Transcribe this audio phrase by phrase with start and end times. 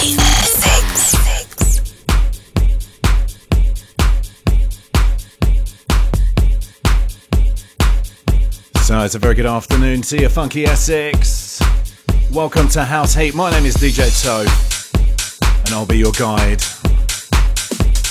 [0.00, 0.08] So
[9.04, 11.60] it's a very good afternoon to you, Funky Essex.
[12.32, 13.34] Welcome to House Heat.
[13.34, 14.46] My name is DJ Toe,
[15.66, 16.62] and I'll be your guide,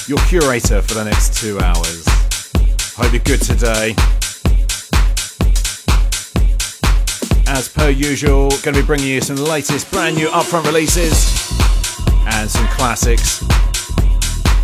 [0.07, 2.05] your curator for the next two hours.
[2.95, 3.95] Hope you're good today.
[7.47, 11.58] As per usual, going to be bringing you some latest brand new upfront releases
[12.39, 13.41] and some classics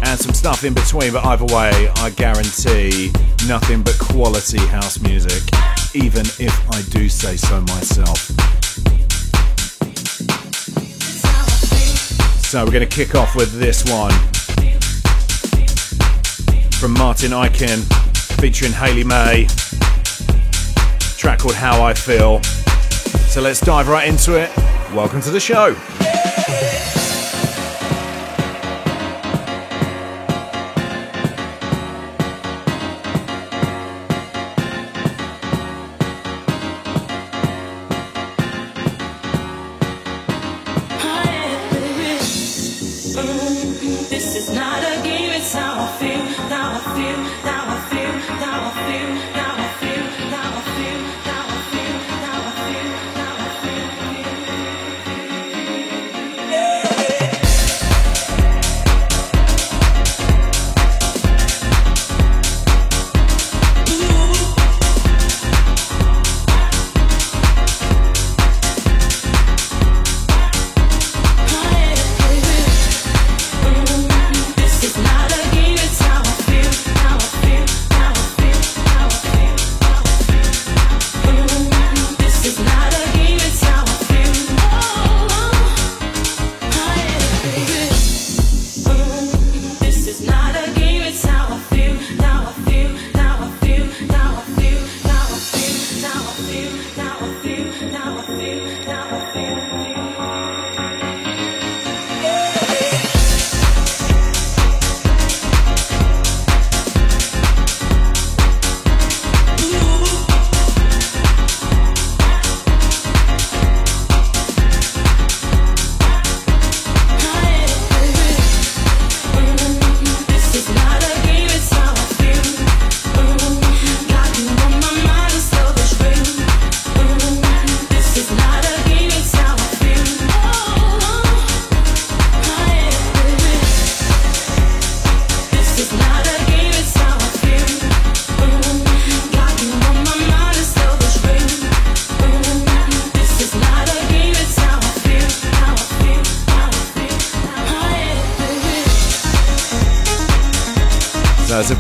[0.04, 3.12] and some stuff in between, but either way, I guarantee
[3.48, 5.44] nothing but quality house music
[5.94, 8.18] even if I do say so myself.
[12.46, 14.14] So we're going to kick off with this one
[16.80, 17.84] from Martin Ikin
[18.40, 19.48] featuring Hayley May.
[21.18, 22.42] Track called How I Feel.
[23.28, 24.56] So let's dive right into it.
[24.94, 25.76] Welcome to the show.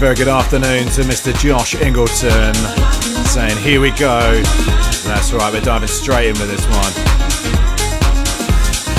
[0.05, 1.35] Very good afternoon to Mr.
[1.39, 2.53] Josh Ingleton
[3.25, 4.39] saying, Here we go.
[5.03, 6.93] That's right, we're diving straight in with this one.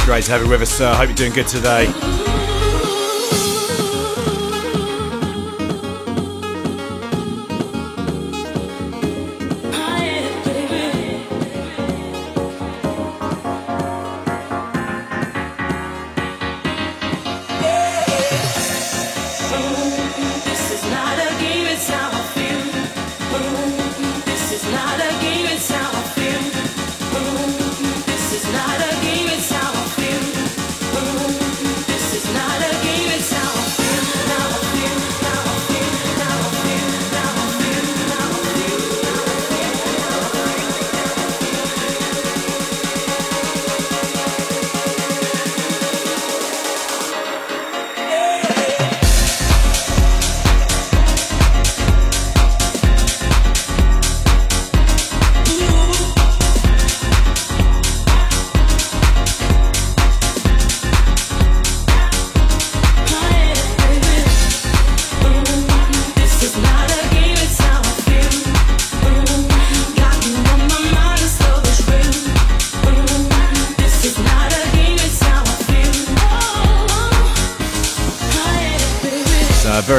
[0.05, 0.93] Great to have you with us, sir.
[0.95, 1.87] Hope you're doing good today.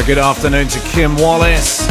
[0.08, 1.86] Good afternoon to Kim Wallace.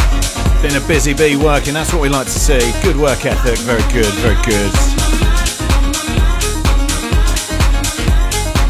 [0.62, 2.58] Been a busy bee working, that's what we like to see.
[2.82, 4.70] Good work ethic, very good, very good.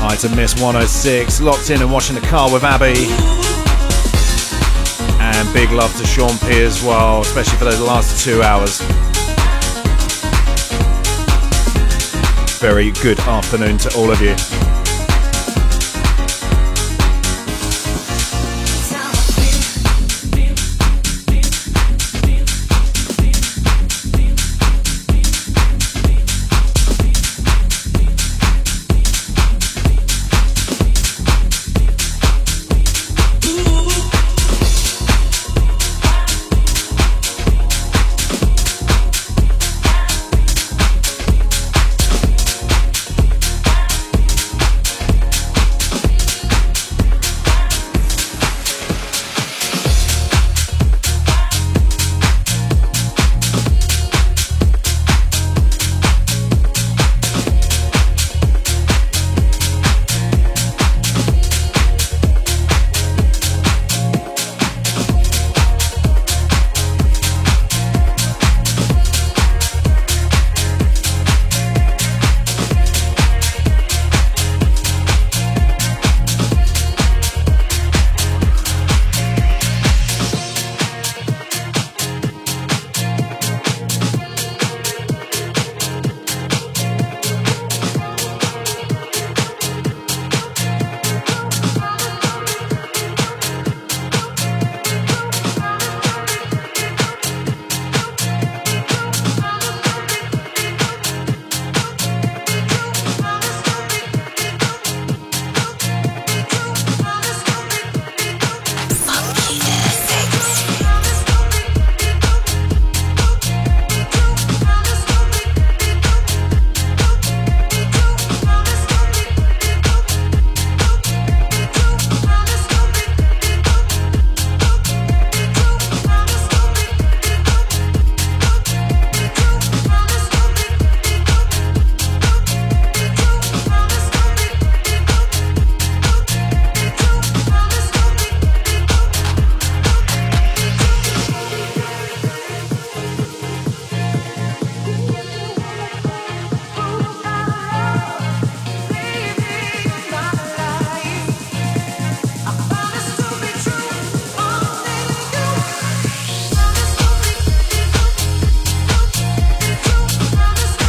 [0.03, 3.07] Hi to Miss 106, locked in and watching the car with Abby.
[5.23, 8.81] And big love to Sean P as well, especially for those last two hours.
[12.59, 14.66] Very good afternoon to all of you.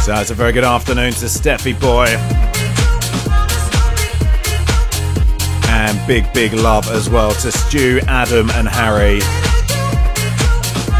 [0.08, 2.06] So it's a very good afternoon to Steffi Boy.
[5.68, 9.16] And big, big love as well to Stu, Adam, and Harry.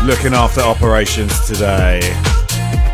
[0.07, 2.01] Looking after operations today.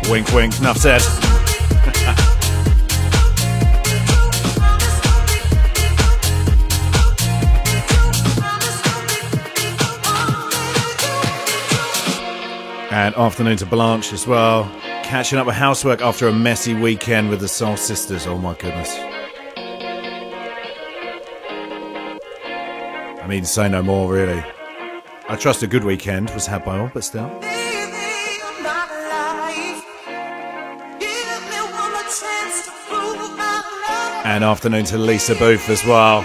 [0.09, 1.01] Wink, wink, enough said.
[12.89, 14.71] and afternoon to Blanche as well.
[15.05, 18.25] Catching up with housework after a messy weekend with the Soul Sisters.
[18.25, 18.91] Oh my goodness.
[23.21, 24.43] I mean, say no more, really.
[25.29, 27.27] I trust a good weekend was had by all, but still.
[34.25, 36.23] And afternoon to Lisa Booth as well.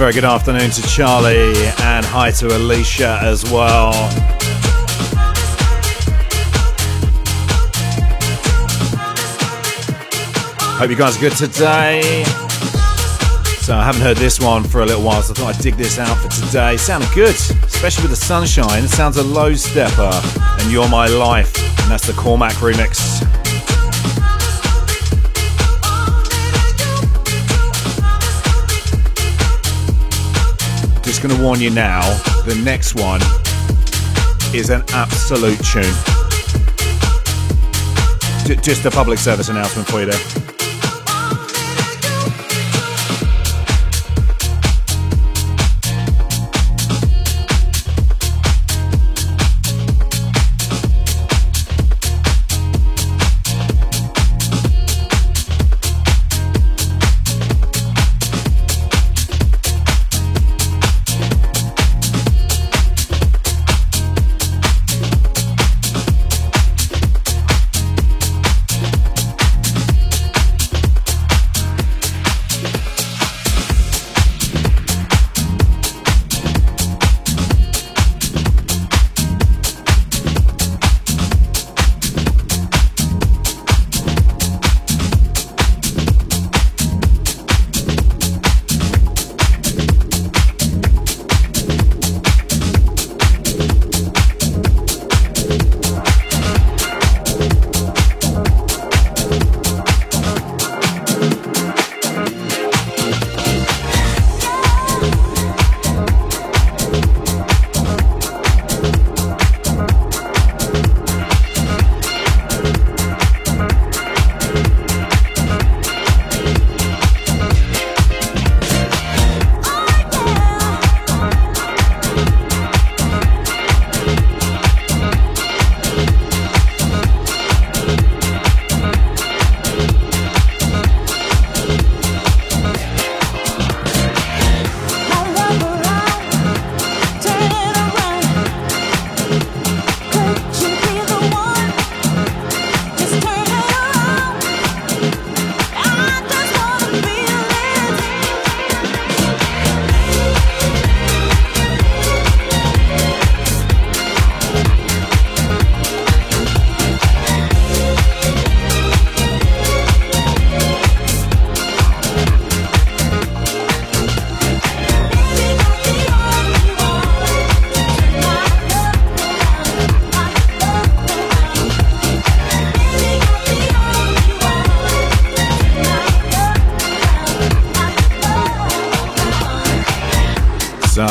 [0.00, 1.52] Very good afternoon to Charlie
[1.82, 3.92] and hi to Alicia as well.
[10.78, 12.24] Hope you guys are good today.
[13.60, 15.74] So I haven't heard this one for a little while, so I thought I'd dig
[15.74, 16.78] this out for today.
[16.78, 18.84] Sounded good, especially with the sunshine.
[18.84, 23.09] It sounds a Low Steppa, and You're My Life, and that's the Cormac remix.
[31.20, 32.00] Just going to warn you now
[32.46, 33.20] the next one
[34.54, 35.82] is an absolute tune.
[38.62, 40.39] just a public service announcement for you there.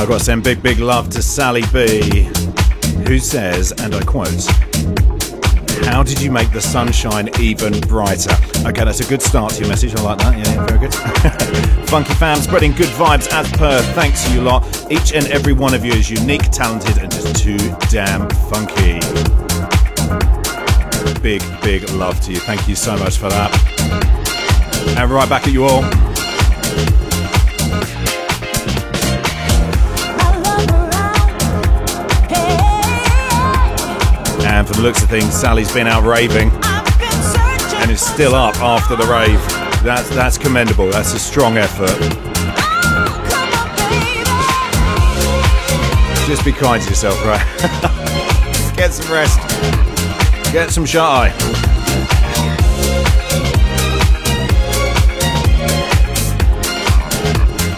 [0.10, 2.24] Got to send big, big love to Sally B,
[3.08, 4.44] who says, and I quote,
[5.86, 8.34] How did you make the sunshine even brighter?
[8.66, 9.94] Okay, that's a good start to your message.
[9.94, 10.36] I like that.
[10.36, 10.96] Yeah, very good.
[11.90, 13.84] Funky fam, spreading good vibes as per.
[13.94, 14.66] Thanks you lot.
[14.92, 17.60] Each and every one of you is unique, talented, and just too
[17.92, 19.00] damn funky.
[21.22, 22.40] Big, big love to you.
[22.40, 23.52] Thank you so much for that.
[24.98, 26.09] And right back at you all.
[34.60, 38.98] And for the looks of things, Sally's been out raving and is still up after
[38.98, 39.40] the rave.
[39.86, 40.92] That's that's commendable.
[40.92, 41.98] That's a strong effort.
[46.28, 47.40] Just be kind to yourself, right?
[48.76, 49.40] Get some rest.
[50.52, 51.34] Get some shut eye.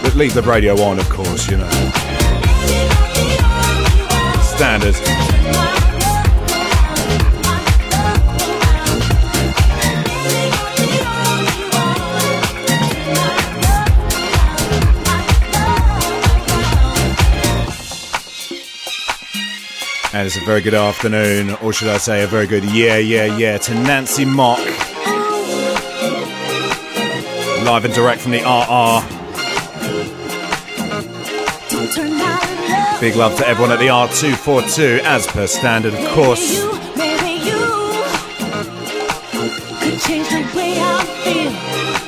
[0.02, 1.70] But leave the radio on, of course, you know.
[4.42, 5.21] Standard.
[20.14, 23.34] And it's a very good afternoon, or should I say, a very good yeah, yeah,
[23.38, 24.58] yeah to Nancy Mock.
[27.64, 29.00] Live and direct from the RR.
[33.00, 36.60] Big love to everyone at the R242, as per standard, of course.
[40.04, 42.01] Tonight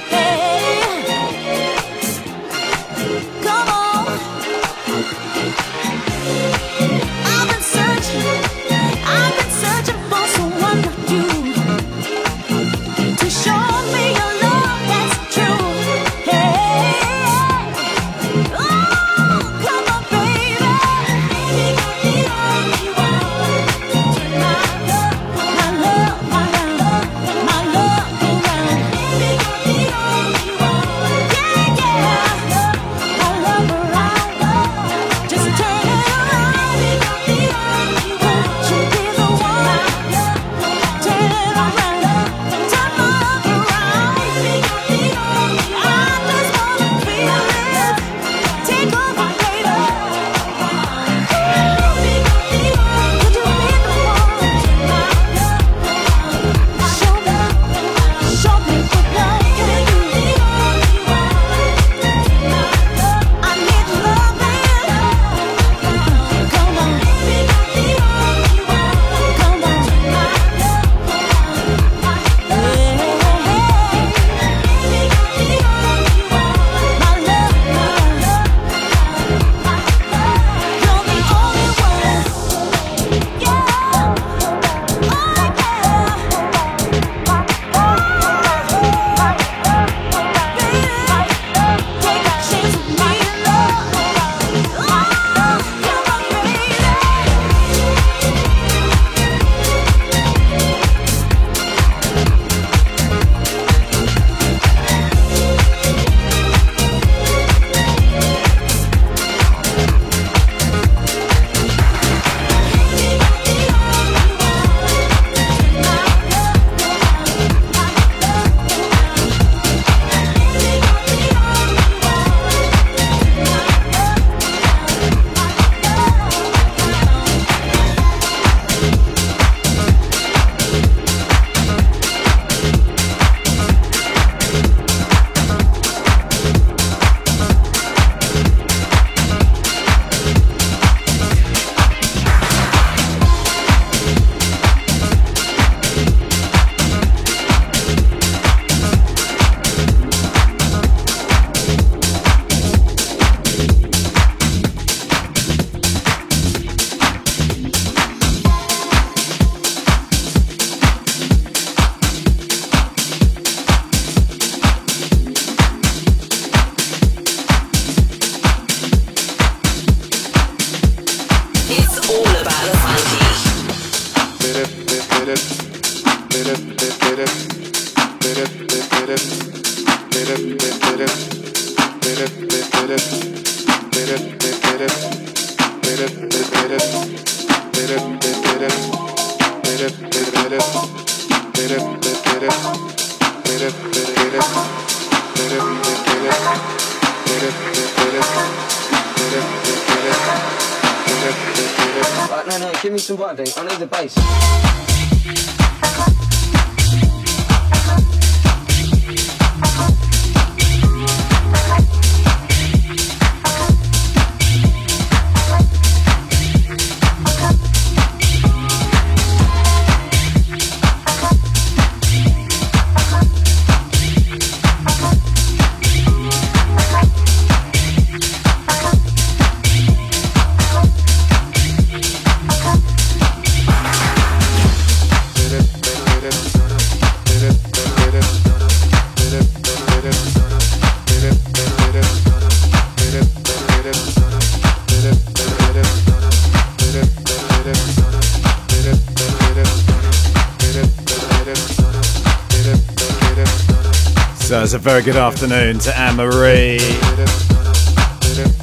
[254.85, 256.79] very good afternoon to Anne Marie.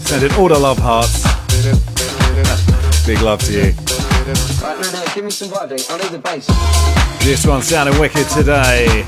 [0.06, 1.24] Sending all the love hearts.
[3.08, 3.74] Big love to you.
[4.62, 5.52] Right, no, no, give me some.
[5.52, 5.80] I need
[6.12, 6.46] the bass.
[7.26, 9.04] This one sounding wicked today.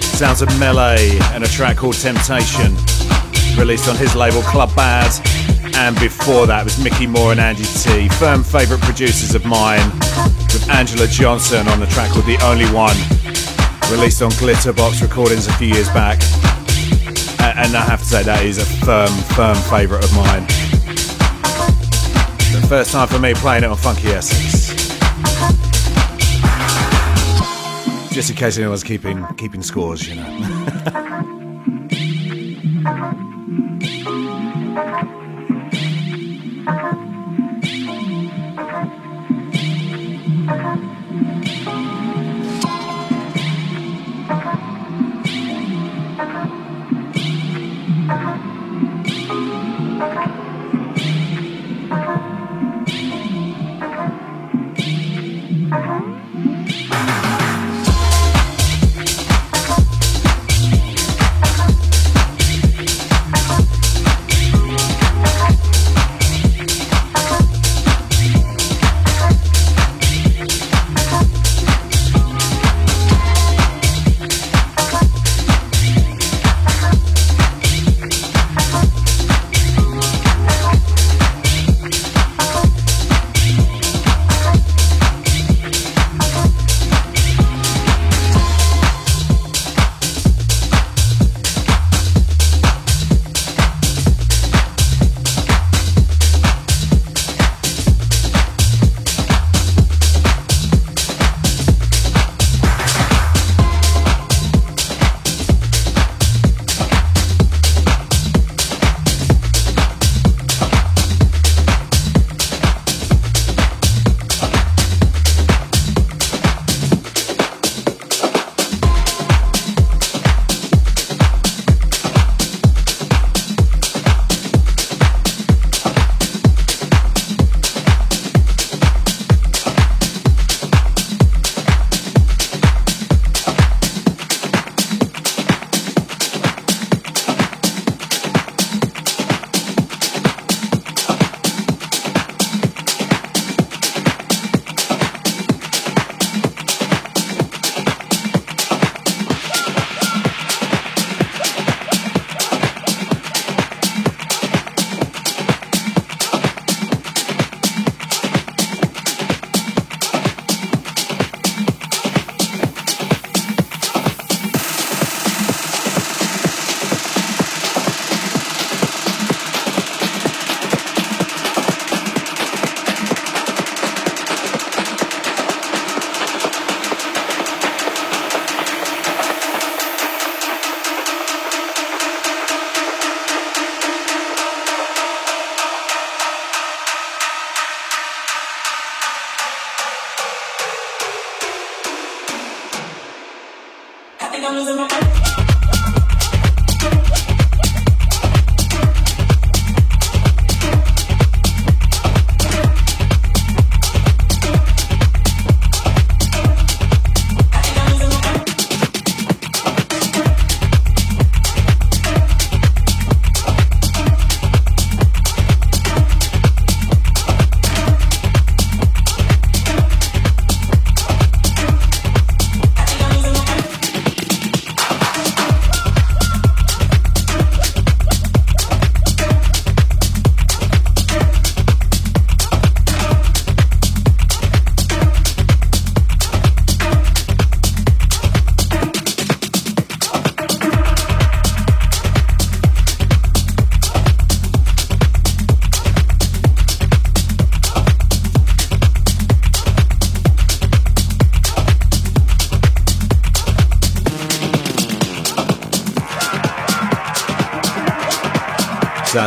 [0.00, 2.74] Sounds of Melee and a track called Temptation,
[3.58, 5.12] released on his label Club Bad.
[5.76, 9.90] And before that was Micky More and Andy Tee, firm favourite producers of mine,
[10.48, 12.96] with Angela Johnson on the track called The Only One,
[13.92, 16.22] released on Glitterbox Recordings a few years back.
[17.64, 20.42] And I have to say that is a firm, firm favourite of mine.
[22.52, 24.68] The first time for me playing it on Funky Essex.
[28.12, 31.10] Just in case anyone's keeping keeping scores, you know.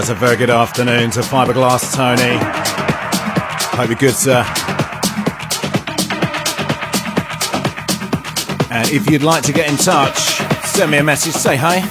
[0.09, 2.37] a very good afternoon to Fiberglass Tony.
[3.75, 4.43] Hope you're good, sir.
[8.71, 10.17] And if you'd like to get in touch,
[10.67, 11.81] send me a message, say hi.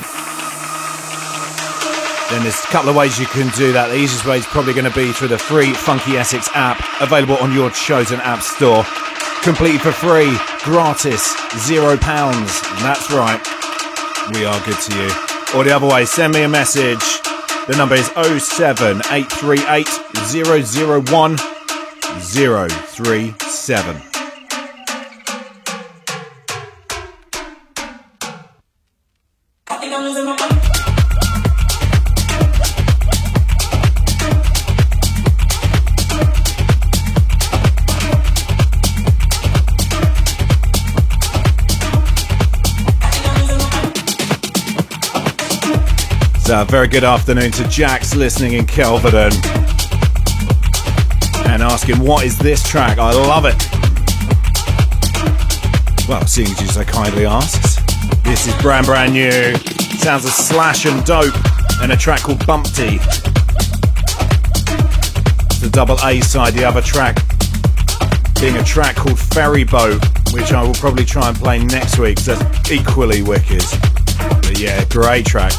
[2.31, 3.89] Then there's a couple of ways you can do that.
[3.89, 7.37] The easiest way is probably going to be through the free Funky Essex app, available
[7.37, 8.85] on your chosen app store.
[9.43, 10.33] Completely for free,
[10.65, 12.63] gratis, zero pounds.
[12.81, 13.41] That's right.
[14.33, 15.11] We are good to you.
[15.55, 17.16] Or the other way, send me a message.
[17.67, 19.89] The number is 07838
[21.05, 21.37] 001
[22.21, 24.16] 037.
[46.57, 49.31] So, very good afternoon to Jax listening in Kelvedon
[51.49, 52.97] and asking, What is this track?
[52.97, 53.63] I love it.
[56.09, 57.77] Well, seeing as you so kindly asks,
[58.23, 59.55] this is brand brand new.
[59.99, 61.35] Sounds of Slash and Dope
[61.83, 63.01] and a track called Bumpty.
[65.61, 67.19] The double A side, the other track
[68.41, 72.19] being a track called Ferry Boat, which I will probably try and play next week,
[72.19, 73.63] so that's equally wicked.
[74.17, 75.53] But yeah, great track.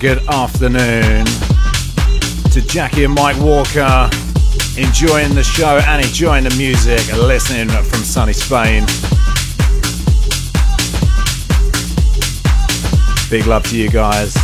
[0.00, 1.24] Good afternoon
[2.52, 4.08] to Jackie and Mike Walker,
[4.76, 8.84] enjoying the show and enjoying the music, and listening from sunny Spain.
[13.28, 14.34] Big love to you guys.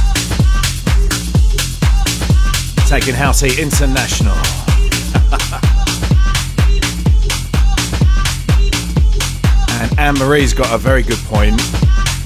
[2.88, 4.34] Taking House Heat International.
[9.80, 11.60] and Anne Marie's got a very good point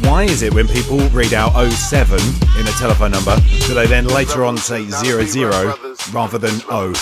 [0.09, 2.19] why is it when people read out 07
[2.59, 5.75] in a telephone number, do they then later on say 00
[6.13, 6.95] rather than O?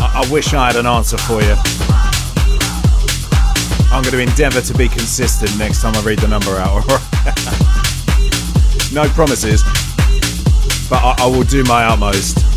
[0.00, 1.54] I, I wish I had an answer for you.
[3.92, 6.84] I'm going to endeavour to be consistent next time I read the number out.
[8.92, 9.62] no promises,
[10.90, 12.47] but I, I will do my utmost.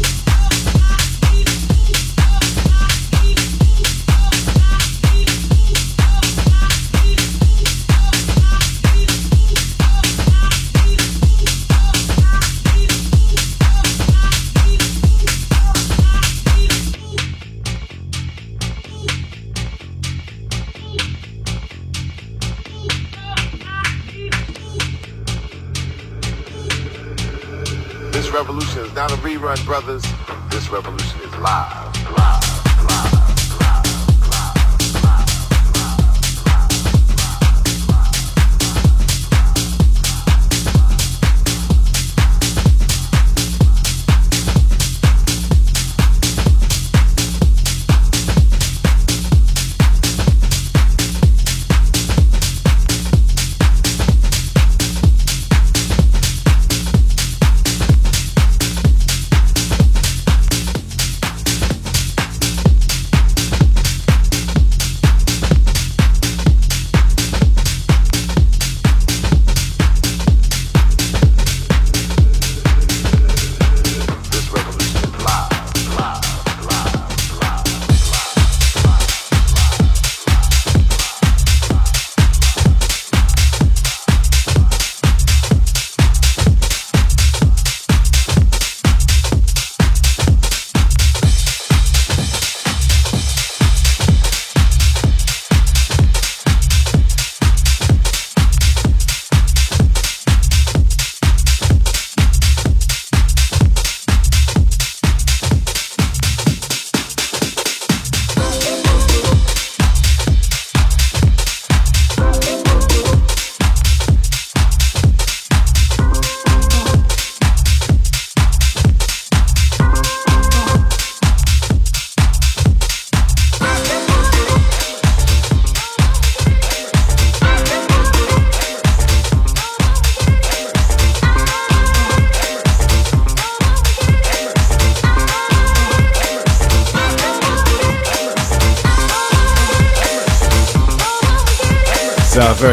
[29.66, 30.04] Brothers.
[30.50, 31.81] This revolution is live.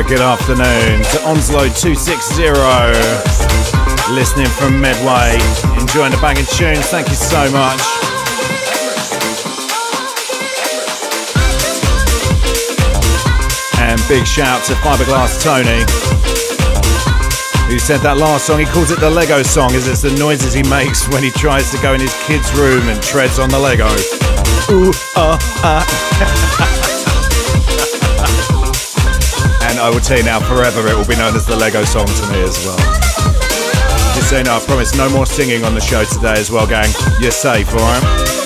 [0.09, 2.49] Good afternoon to Onslow 260.
[4.11, 5.37] Listening from Medway,
[5.79, 6.87] enjoying the banging tunes.
[6.87, 7.79] Thank you so much.
[13.77, 15.85] And big shout to Fiberglass Tony,
[17.71, 18.61] who said that last song.
[18.61, 21.71] He calls it the Lego song, as it's the noises he makes when he tries
[21.73, 23.88] to go in his kid's room and treads on the Lego.
[24.73, 26.85] Ooh, ah, ah.
[29.79, 32.07] and I will tell you now, forever it will be known as the Lego song
[32.07, 32.77] to me as well.
[34.14, 36.93] Just saying, I promise no more singing on the show today as well, gang.
[37.21, 38.38] You're safe, alright?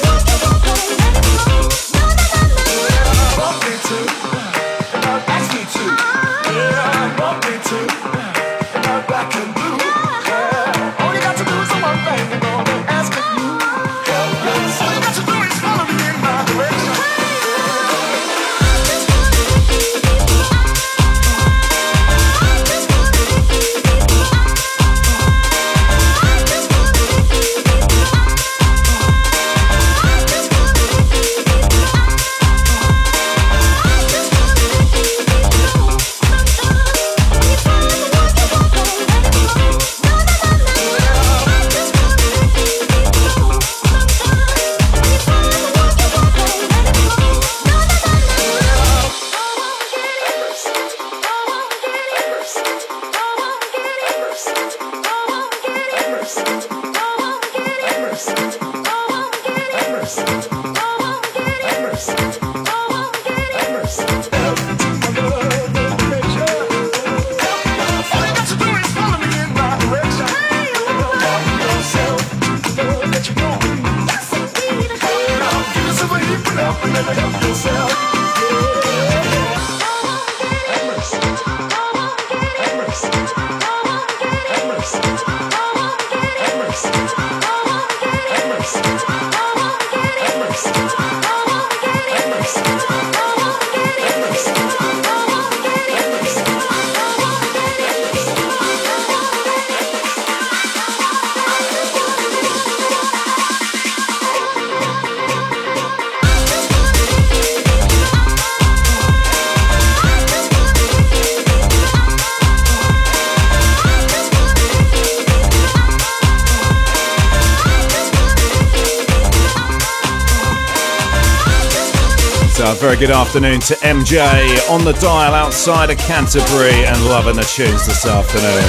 [123.03, 128.07] Good afternoon to MJ on the dial outside of Canterbury and loving the tunes this
[128.07, 128.63] afternoon.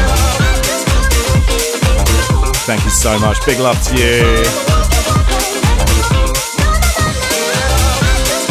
[2.66, 3.46] Thank you so much.
[3.46, 4.44] Big love to you.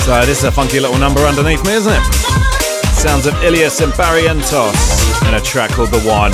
[0.05, 2.05] So, this is a funky little number underneath me, isn't it?
[2.95, 6.31] Sounds of Illyus and Barrientos and a track called The One.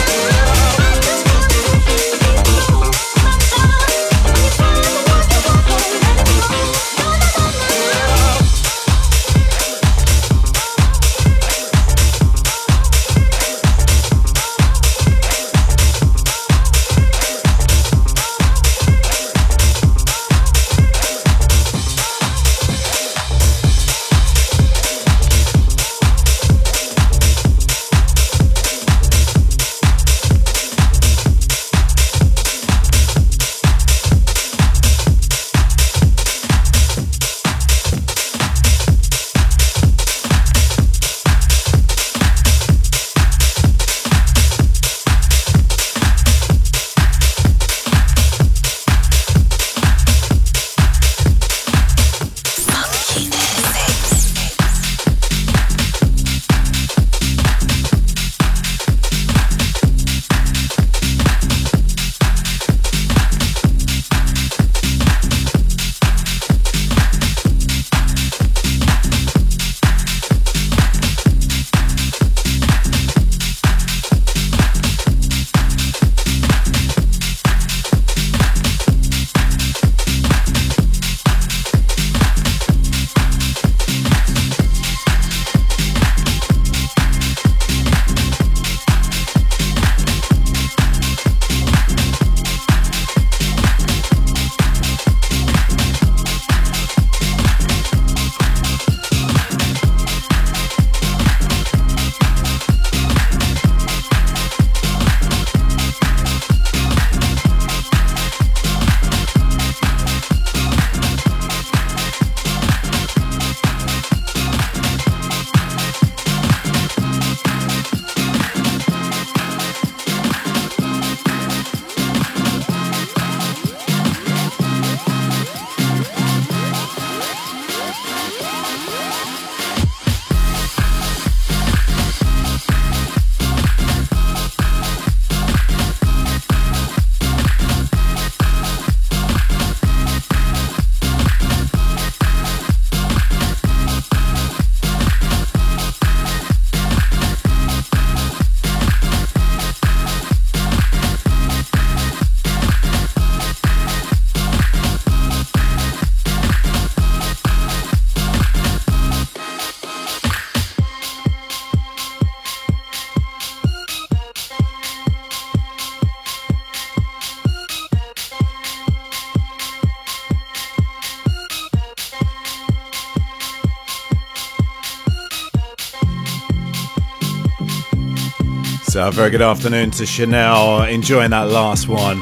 [178.98, 182.18] Uh, very good afternoon to Chanel, enjoying that last one.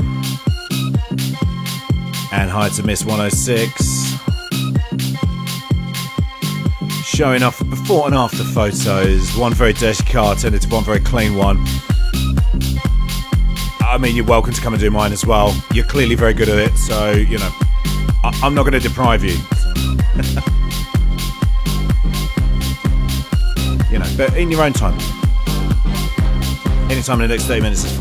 [2.31, 4.12] And hi to Miss 106.
[7.03, 9.35] Showing off before and after photos.
[9.39, 11.64] One very dirty car turned into one very clean one.
[13.81, 15.57] I mean, you're welcome to come and do mine as well.
[15.72, 17.51] You're clearly very good at it, so, you know,
[18.22, 19.31] I- am not going to deprive you.
[23.91, 25.16] you know, but in your own time.
[26.89, 27.95] Anytime in the next 30 minutes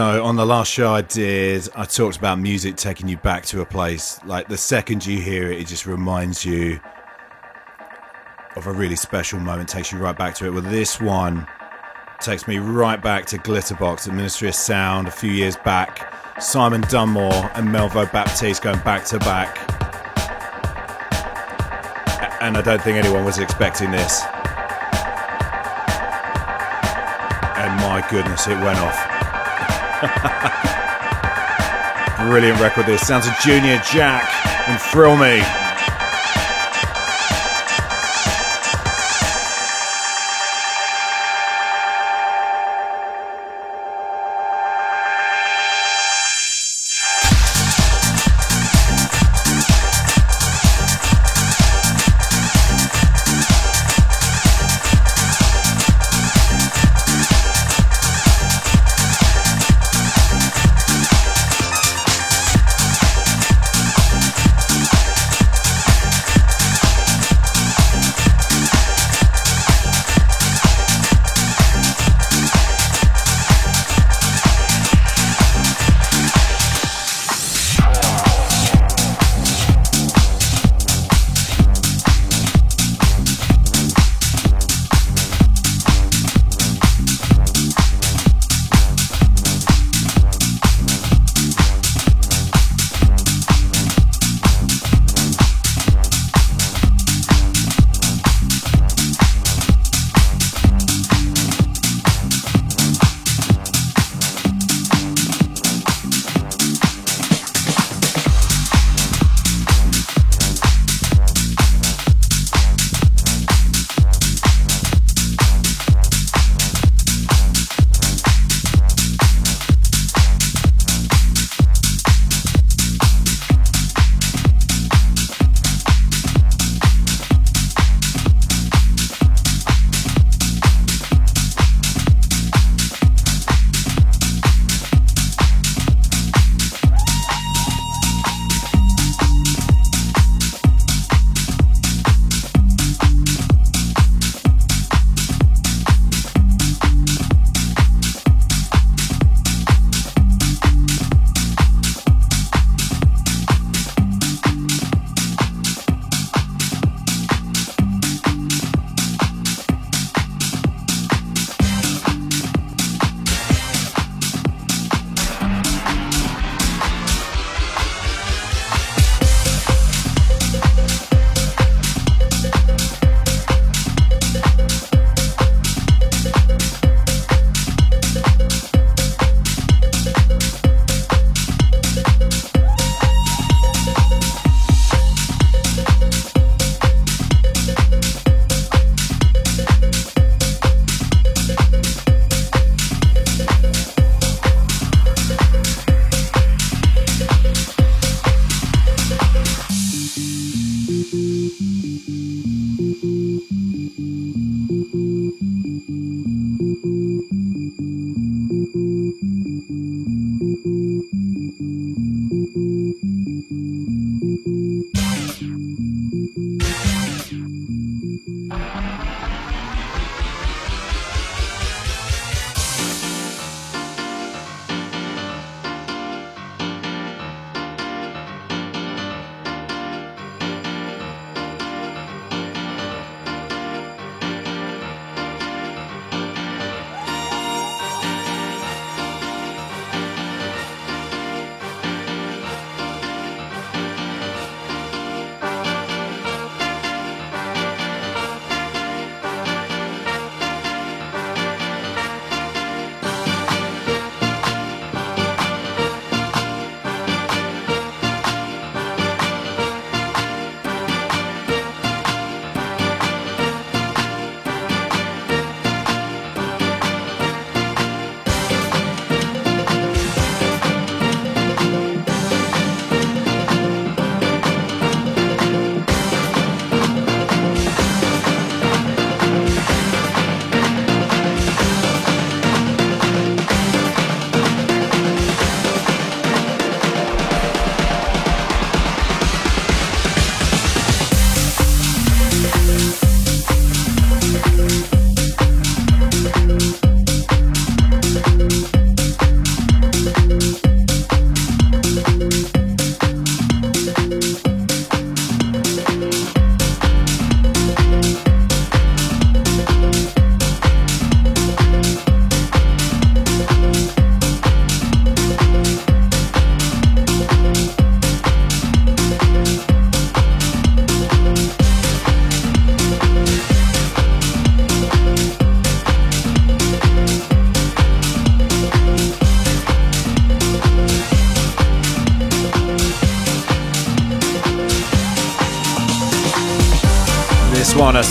[0.00, 3.60] So on the last show I did, I talked about music taking you back to
[3.60, 4.18] a place.
[4.24, 6.80] Like the second you hear it, it just reminds you
[8.56, 10.52] of a really special moment, takes you right back to it.
[10.52, 11.46] Well, this one
[12.18, 16.14] takes me right back to Glitterbox at Ministry of Sound a few years back.
[16.40, 19.58] Simon Dunmore and Melvo Baptiste going back to back.
[22.40, 24.22] And I don't think anyone was expecting this.
[27.58, 29.09] And my goodness, it went off.
[32.18, 33.06] Brilliant record this.
[33.06, 34.24] Sounds of Junior Jack
[34.68, 35.42] and Thrill Me.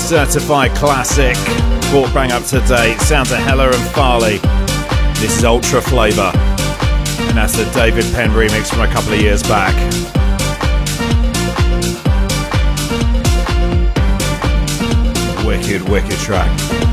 [0.09, 1.35] Certified classic,
[1.91, 2.99] brought bang up to date.
[2.99, 4.37] Sounds of Heller and Farley.
[5.19, 6.31] This is Ultra Flava,
[7.27, 9.75] and that's the David Penn remix from a couple of years back.
[15.45, 16.88] Wicked, wicked track.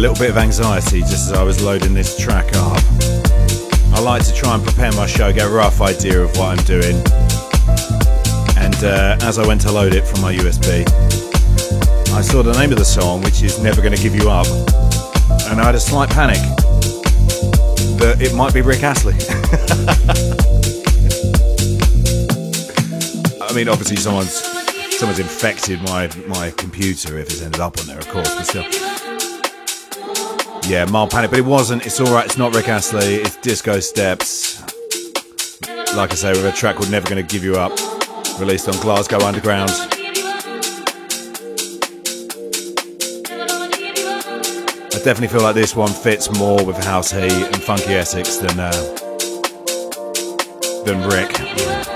[0.00, 2.82] Little bit of anxiety just as I was loading this track up.
[3.92, 6.64] I like to try and prepare my show, get a rough idea of what I'm
[6.64, 6.96] doing.
[8.56, 10.88] And uh, as I went to load it from my USB,
[12.14, 14.46] I saw the name of the song, which is Never Gonna Give You Up.
[15.50, 16.38] And I had a slight panic
[17.98, 19.12] that it might be Rick Astley.
[23.42, 24.32] I mean, obviously, someone's
[24.96, 28.34] someone's infected my my computer if it's ended up on there, of course.
[28.34, 29.09] But still,
[30.70, 31.84] yeah, mild panic, but it wasn't.
[31.84, 32.24] It's all right.
[32.24, 33.16] It's not Rick Astley.
[33.16, 34.60] It's Disco Steps.
[35.96, 37.72] Like I say, with a track called "Never Gonna Give You Up,"
[38.38, 39.70] released on Glasgow Underground.
[44.92, 48.60] I definitely feel like this one fits more with House Heat and Funky Essex than
[48.60, 48.70] uh,
[50.84, 51.89] than Rick.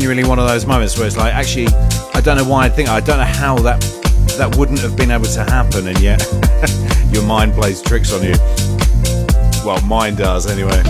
[0.00, 1.68] Genuinely one of those moments where it's like, actually,
[2.14, 3.80] I don't know why I think I don't know how that
[4.38, 6.20] that wouldn't have been able to happen, and yet
[7.12, 8.34] your mind plays tricks on you.
[9.64, 10.82] Well, mine does anyway.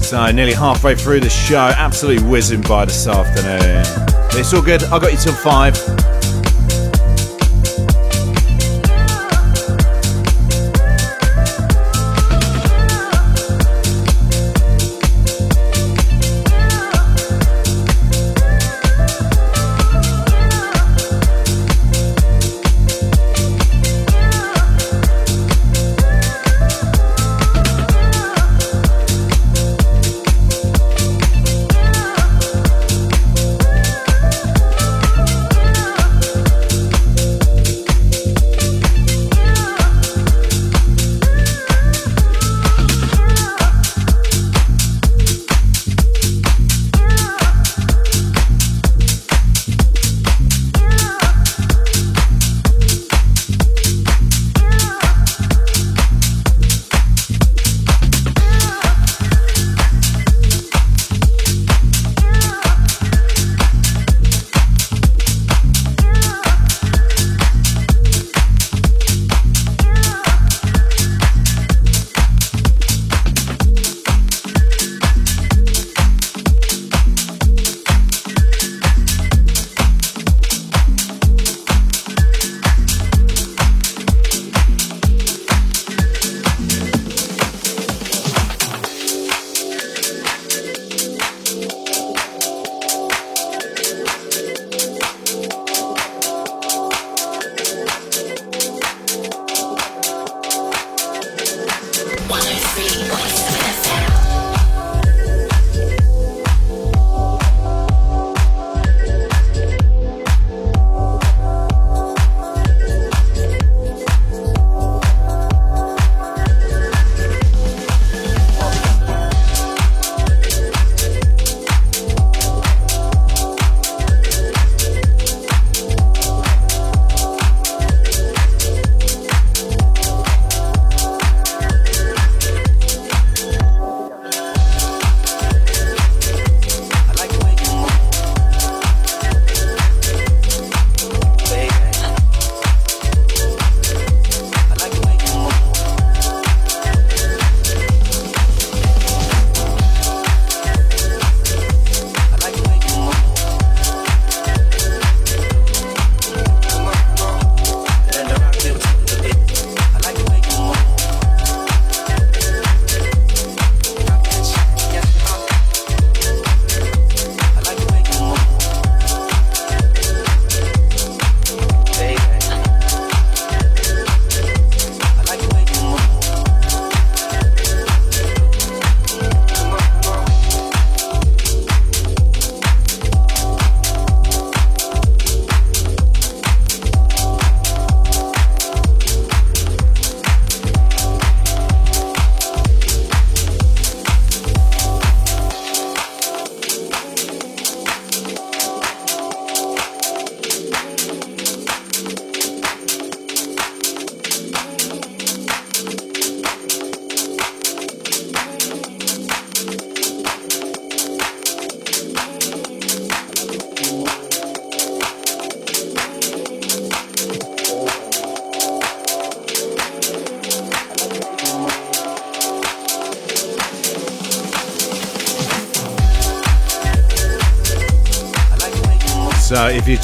[0.00, 3.84] So nearly halfway through the show, absolutely whizzing by this afternoon.
[4.40, 4.84] It's all good.
[4.84, 5.74] I got you till five.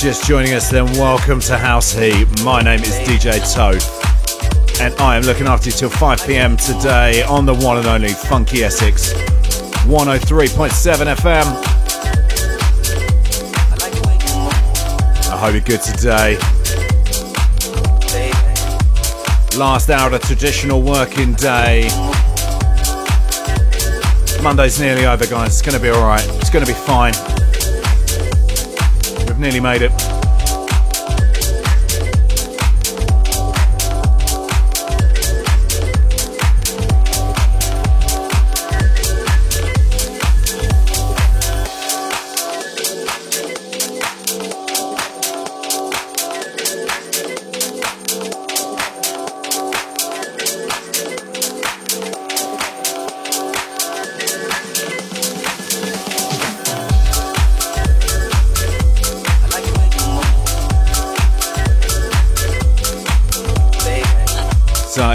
[0.02, 2.26] Just joining us, then welcome to House Heat.
[2.42, 3.80] My name is DJ Toad,
[4.80, 8.08] and I am looking after you till 5 pm today on the one and only
[8.08, 9.12] Funky Essex
[9.84, 11.44] 103.7 FM.
[15.30, 16.36] I hope you're good today.
[19.56, 21.88] Last hour of the traditional working day.
[24.42, 25.50] Monday's nearly over, guys.
[25.50, 26.26] It's going to be alright.
[26.40, 27.14] It's going to be fine
[29.42, 30.01] nearly made it.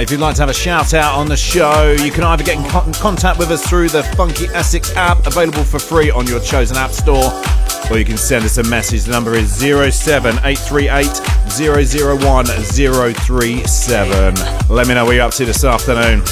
[0.08, 2.56] If you'd like to have a shout out on the show, you can either get
[2.58, 6.78] in contact with us through the Funky Essex app, available for free on your chosen
[6.78, 7.30] app store,
[7.92, 9.04] or you can send us a message.
[9.04, 11.08] The number is 07838
[12.22, 14.36] 001 037.
[14.70, 16.24] Let me know what you're up to this afternoon.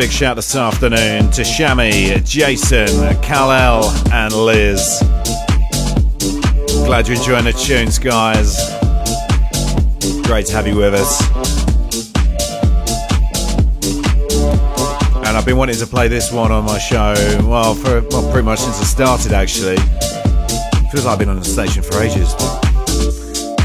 [0.00, 2.86] Big shout this afternoon to Shami, Jason,
[3.20, 4.98] Kal-El, and Liz.
[6.86, 8.56] Glad you're enjoying the tunes, guys.
[10.26, 11.20] Great to have you with us.
[15.16, 18.46] And I've been wanting to play this one on my show, well, for well, pretty
[18.46, 19.76] much since I started, actually.
[20.90, 22.34] Feels like I've been on the station for ages.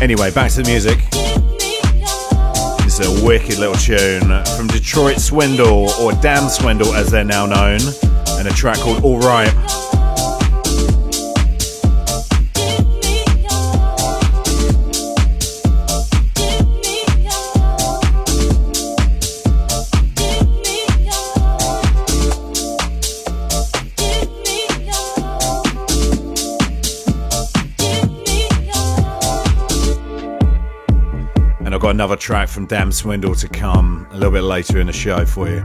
[0.01, 1.14] Anyway, back to the music.
[2.97, 7.81] It's a wicked little tune from Detroit Swindle, or Dam Swindle as they're now known,
[8.39, 9.53] and a track called Alright.
[31.95, 35.47] Another track from Dam Swindle to come a little bit later in the show for
[35.47, 35.63] you.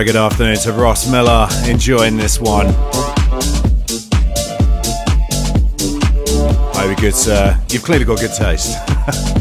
[0.00, 2.68] Very good afternoon to Ross Miller enjoying this one.
[6.72, 7.60] Hope good, sir.
[7.68, 8.78] You've clearly got good taste.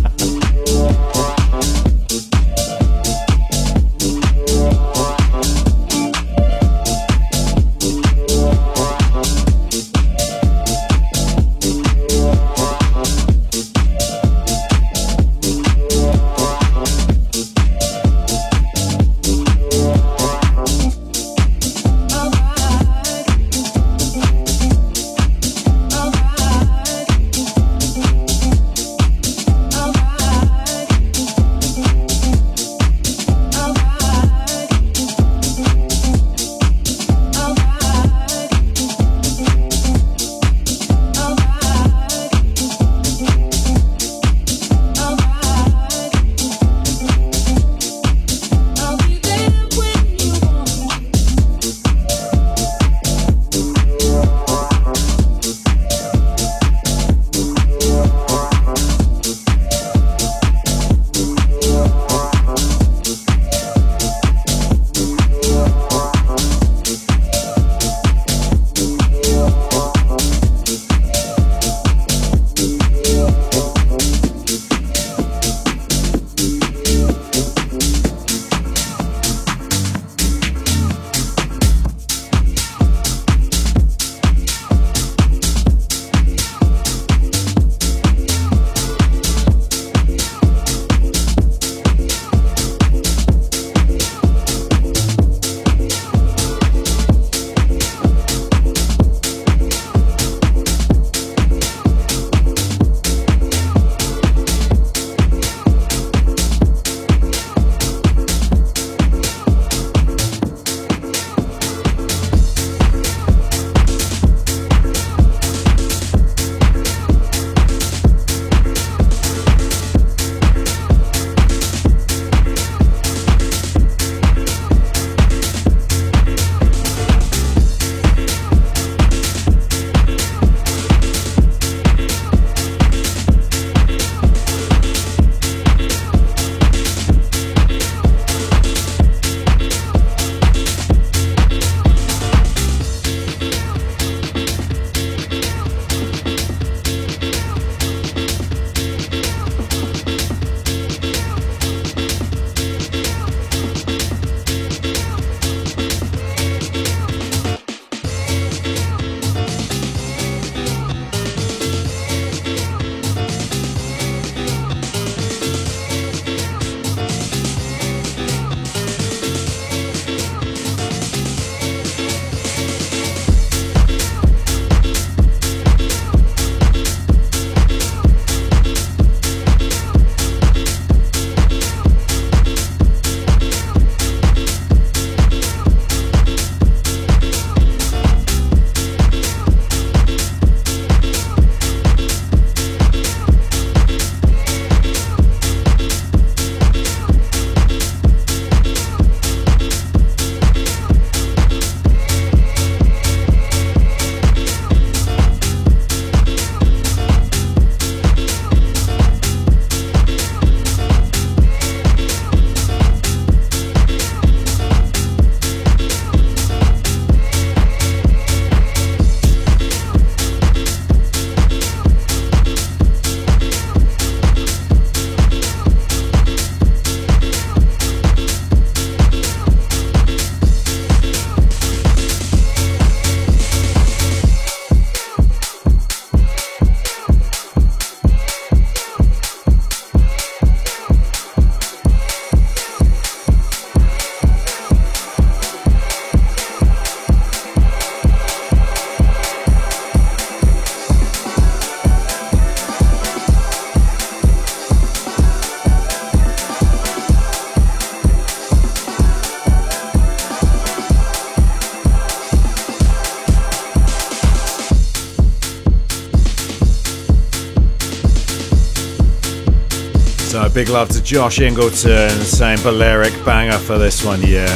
[270.65, 274.49] big love to Josh Ingleton saying Balearic banger for this one, yeah.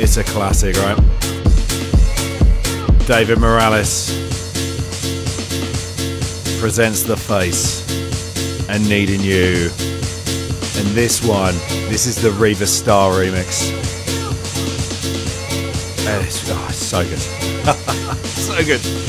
[0.00, 0.96] It's a classic, right?
[3.06, 4.08] David Morales
[6.58, 7.84] presents The Face
[8.70, 9.68] and Needing You.
[10.78, 11.52] And this one,
[11.90, 13.70] this is the Riva Starr remix.
[16.06, 17.18] It's, oh, it's so good.
[18.24, 19.07] so good.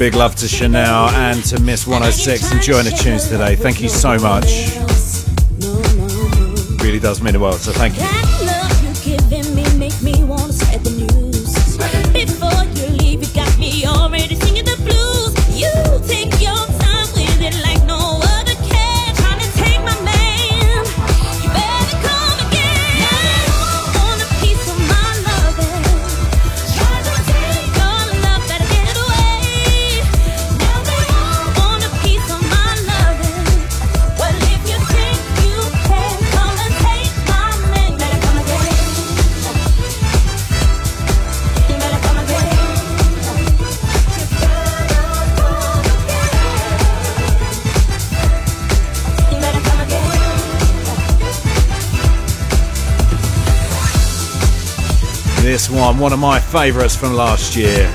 [0.00, 3.54] Big love to Chanel and to Miss 106 enjoying the tunes today.
[3.54, 4.74] Thank you so much.
[6.82, 8.29] Really does mean the world, so thank you.
[55.90, 57.88] One, one of my favourites from last year.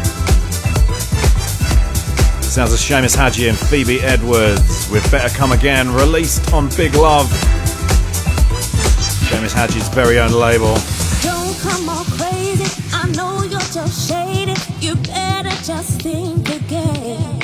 [2.44, 7.28] Sounds of Seamus Haji and Phoebe Edwards with Better Come Again, released on Big Love.
[9.30, 10.76] Seamus Haji's very own label.
[11.22, 14.56] Don't come all crazy, I know you're just shady.
[14.86, 17.42] You better just think again.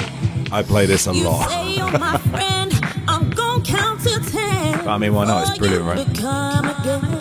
[0.51, 1.47] I play this a lot.
[1.49, 2.73] say you're my friend,
[3.07, 4.85] I'm gonna count to ten.
[4.85, 5.47] I mean, why not?
[5.47, 7.20] It's brilliant, right?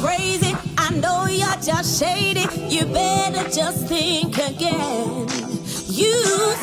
[0.00, 2.46] Crazy, I know you're just shady.
[2.68, 5.26] You better just think again.
[5.86, 6.14] You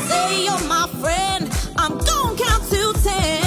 [0.09, 3.44] say you're my friend, I'm gonna count to ten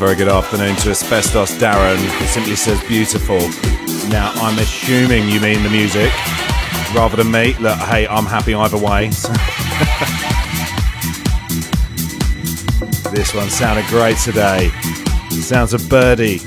[0.00, 3.36] very good afternoon to Asbestos Darren, who simply says beautiful.
[4.08, 6.10] Now, I'm assuming you mean the music
[6.94, 7.52] rather than me.
[7.60, 9.08] Look, hey, I'm happy either way.
[13.12, 14.70] this one sounded great today.
[15.28, 16.40] Sounds of Birdee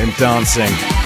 [0.00, 0.97] and dancing.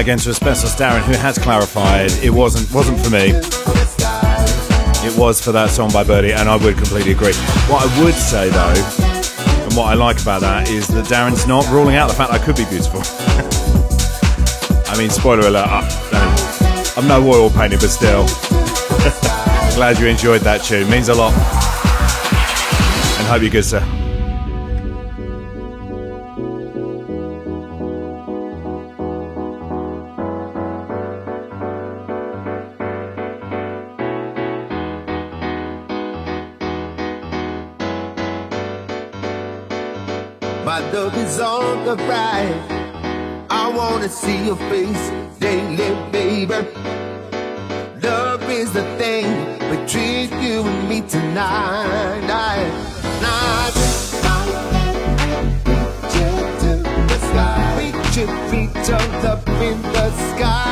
[0.00, 3.32] Hi again to Asbestos Darren, who has clarified it wasn't wasn't for me.
[5.06, 7.34] It was for that song by Birdee, and I would completely agree.
[7.68, 8.72] What I would say though,
[9.62, 12.38] and what I like about that, is that Darren's not ruling out the fact I
[12.38, 13.02] could be beautiful.
[14.90, 15.68] I mean, spoiler alert,
[16.96, 18.24] I'm no oil painter, but still.
[19.76, 20.88] Glad you enjoyed that tune.
[20.88, 21.34] Means a lot.
[23.18, 23.99] And hope you're good, sir.
[44.08, 45.10] See your face
[45.40, 46.60] daily, baby.
[48.02, 49.26] Love is the thing
[49.68, 52.28] between you and me tonight.
[52.30, 52.56] I,
[53.22, 53.70] I,
[55.66, 56.16] reach
[57.08, 57.62] the sky.
[57.78, 58.16] Reach
[59.24, 60.70] up in the sky.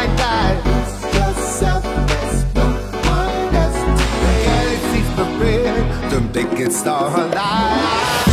[1.16, 2.66] Yourself, there's no
[3.16, 8.27] one else to The galaxy's prepared to make it alive.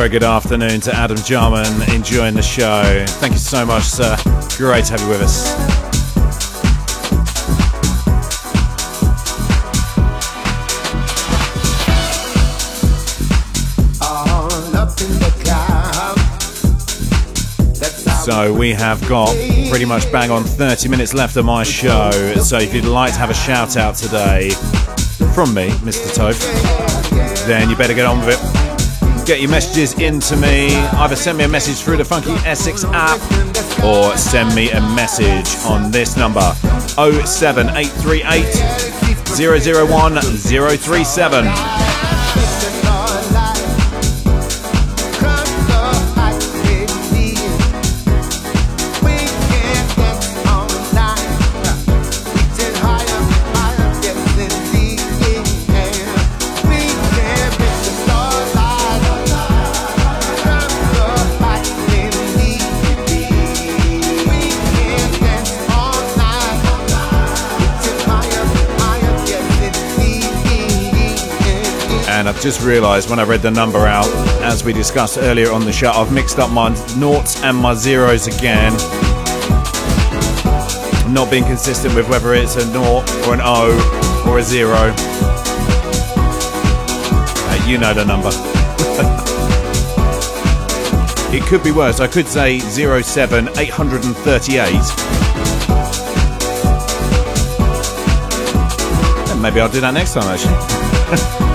[0.00, 3.04] Very good afternoon to Adam Jarman enjoying the show.
[3.18, 4.16] Thank you so much, sir.
[4.56, 5.50] Great to have you with us.
[18.24, 19.34] So we have got
[19.68, 22.10] pretty much bang on 30 minutes left of my show.
[22.36, 24.48] So if you'd like to have a shout out today
[25.34, 26.08] from me, Mr.
[26.16, 28.49] Toph, then you better get on with it.
[29.30, 30.74] Get your messages into me.
[30.74, 33.20] Either send me a message through the Funky Essex app
[33.84, 36.40] or send me a message on this number
[36.98, 41.79] 07838 001 037.
[72.40, 74.08] Just realised when I read the number out,
[74.42, 78.26] as we discussed earlier on the show, I've mixed up my noughts and my zeros
[78.26, 78.72] again.
[81.12, 84.94] Not being consistent with whether it's a naught or an O or a zero.
[87.46, 88.30] Uh, you know the number.
[91.36, 92.00] it could be worse.
[92.00, 95.10] I could say 07 838.
[99.40, 101.46] maybe I'll do that next time actually.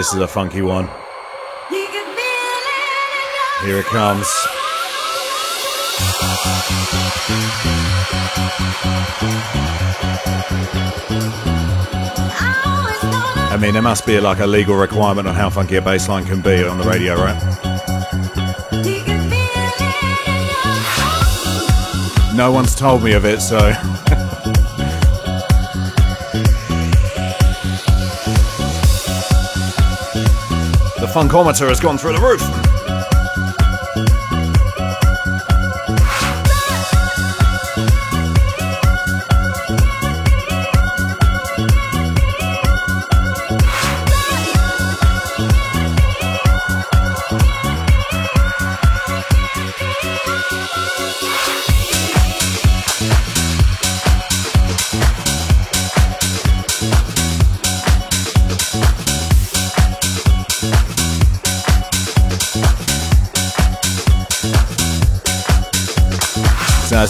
[0.00, 0.88] This is a funky one.
[3.62, 4.26] Here it comes.
[13.50, 16.24] I mean, there must be like a legal requirement on how funky a bass line
[16.24, 17.36] can be on the radio, right?
[22.34, 23.58] No one's told me of it, so.
[31.10, 32.69] funkometer has gone through the roof.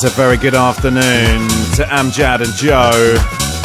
[0.03, 1.47] It's a very good afternoon
[1.77, 3.17] to Amjad and Joe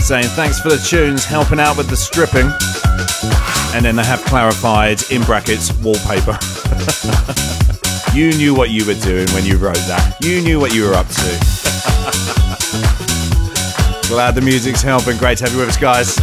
[0.03, 2.51] saying thanks for the tunes, helping out with the stripping.
[3.73, 6.37] And then they have clarified in brackets wallpaper.
[8.13, 10.17] you knew what you were doing when you wrote that.
[10.21, 11.13] You knew what you were up to.
[14.09, 15.15] Glad the music's helping.
[15.15, 16.17] Great to have you with us, guys.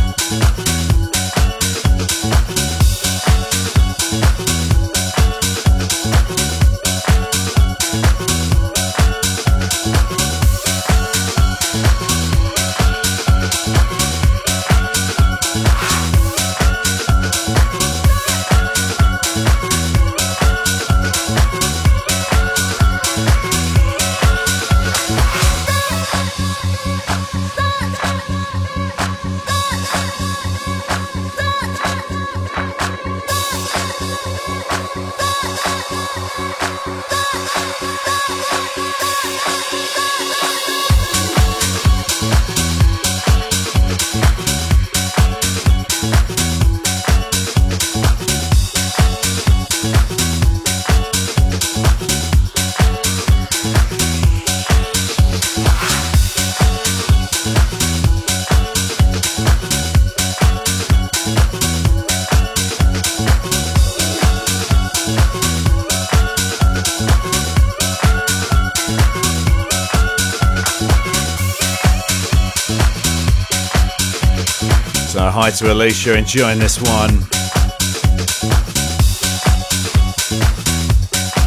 [75.59, 77.11] To Alicia, enjoying this one.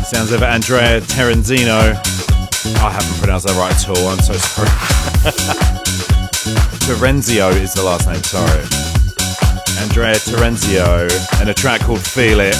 [0.05, 1.95] Sounds of Andrea Terenzino.
[2.81, 4.69] I haven't pronounced that right at all, I'm so sorry.
[6.85, 8.61] Terenzio is the last name, sorry.
[9.83, 11.09] Andrea Terenzio,
[11.41, 12.55] and a track called Feel It,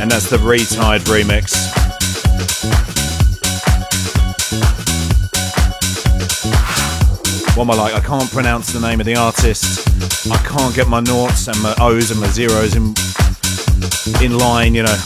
[0.00, 1.54] and that's the Retied remix.
[7.58, 7.94] Am I like?
[7.94, 9.87] I can't pronounce the name of the artist.
[10.30, 12.94] I can't get my noughts and my O's and my zeros in
[14.22, 14.96] in line, you know.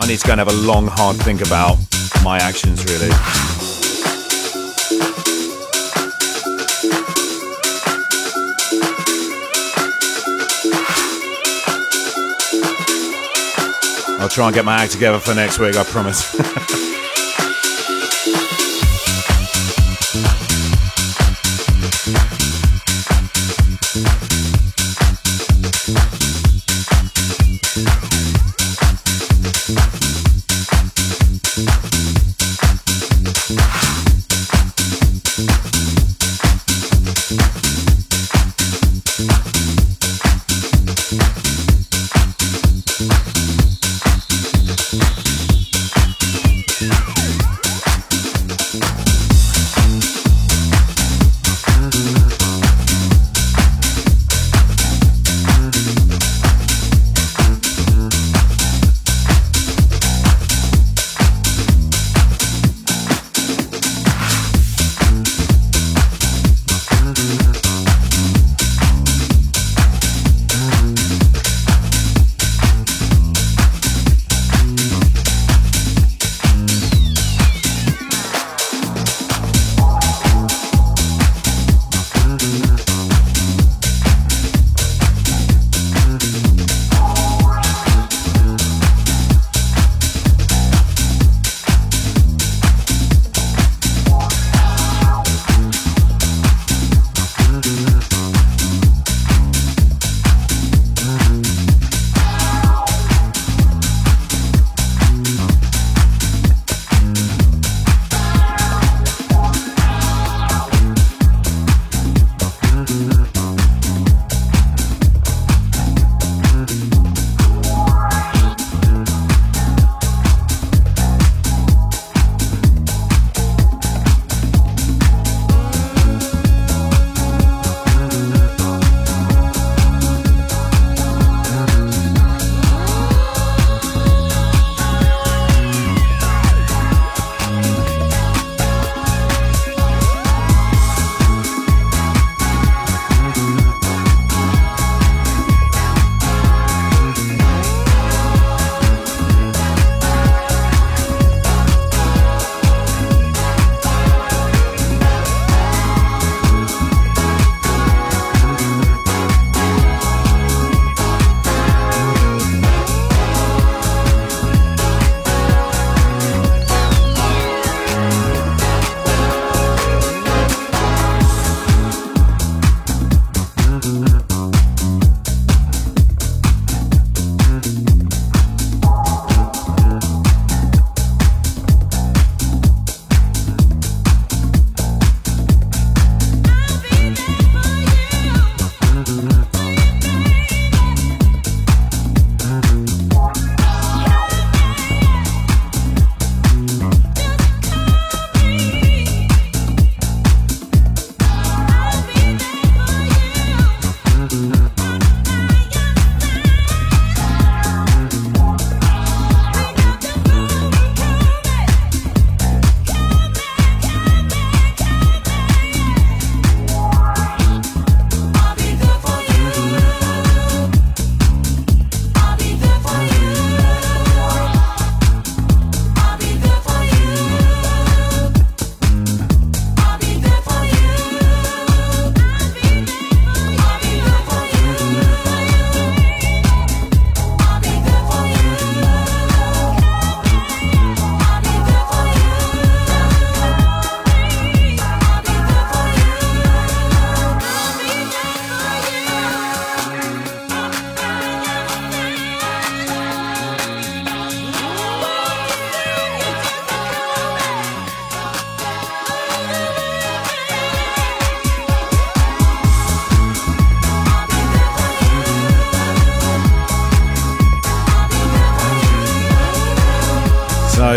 [0.00, 1.78] I need to go and have a long, hard think about
[2.24, 3.10] my actions, really.
[14.18, 16.78] I'll try and get my act together for next week, I promise.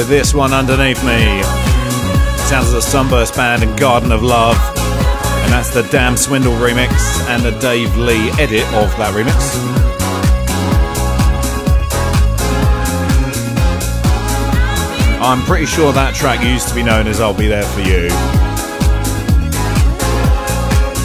[0.08, 1.42] this one underneath me.
[2.48, 4.56] Sounds of the Sunburst Band and Garden of Love.
[5.44, 6.92] And that's the Dam Swindle remix
[7.28, 9.34] and the Dave Lee edit of that remix.
[15.22, 18.10] I'm pretty sure that track used to be known as I'll Be There For You.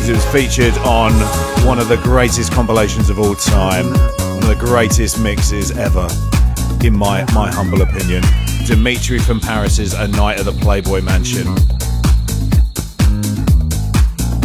[0.09, 1.12] It was featured on
[1.66, 6.06] one of the greatest compilations of all time, one of the greatest mixes ever,
[6.85, 8.22] in my, my humble opinion.
[8.71, 11.45] Dimitri from Paris's A Night at the Playboy Mansion.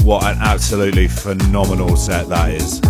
[0.04, 2.82] What an absolutely phenomenal set that is.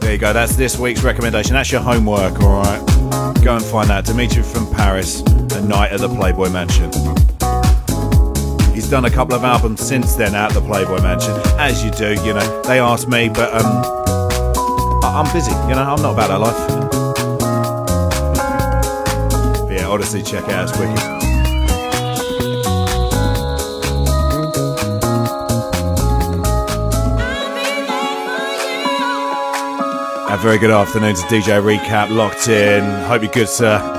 [0.00, 1.54] There you go, that's this week's recommendation.
[1.54, 2.84] That's your homework, alright?
[3.44, 4.06] Go and find that.
[4.06, 6.90] Dimitri from Paris, A Night at the Playboy Mansion.
[8.74, 12.20] He's done a couple of albums since then at the Playboy Mansion, as you do,
[12.24, 12.62] you know.
[12.62, 13.84] They asked me, but um,
[15.04, 16.75] I'm busy, you know, I'm not about that life.
[20.08, 20.96] Honestly, check it's wicked.
[30.30, 32.84] A very good afternoon to DJ Recap, locked in.
[33.06, 33.95] Hope you're good, sir.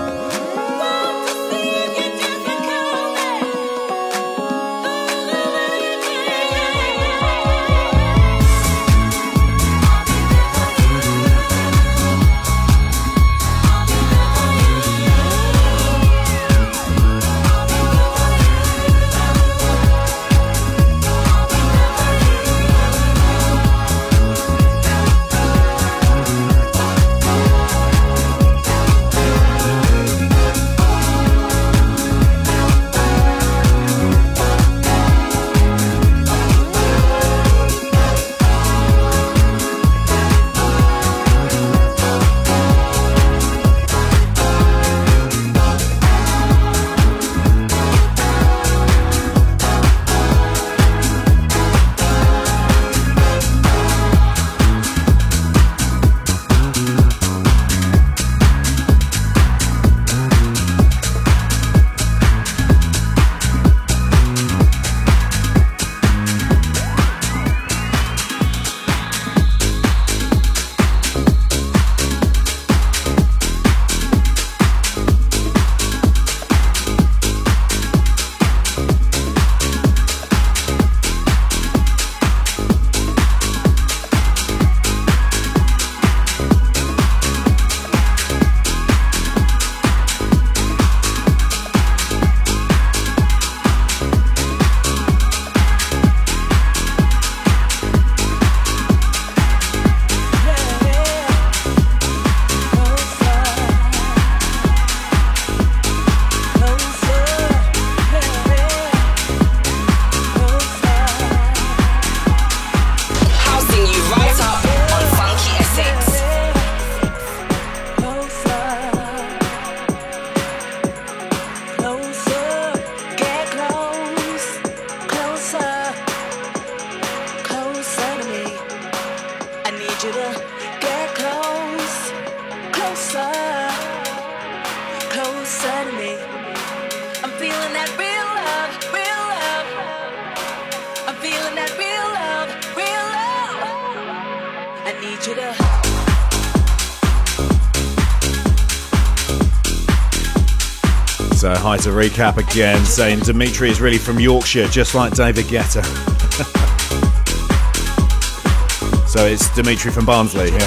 [151.88, 155.86] To recap again, saying Dimitri is really from Yorkshire, just like David Guetta.
[159.08, 160.58] so, it's Dimitri from Barnsley, yeah.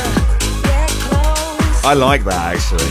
[1.85, 2.89] I like that actually.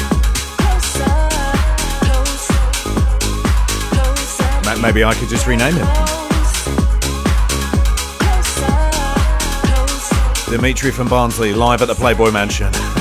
[4.80, 5.88] Maybe I could just rename him.
[10.52, 12.72] Dimitri from Barnsley, live at the Playboy Mansion.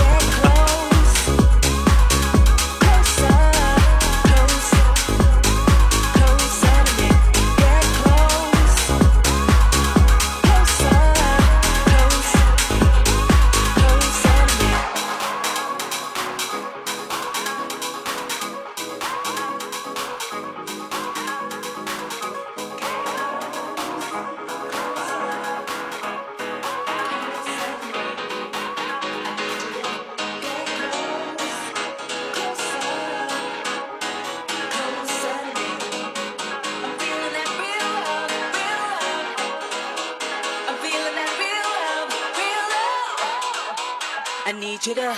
[44.49, 45.09] I need you to.